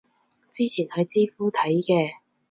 [0.49, 2.15] 之前喺知乎睇嘅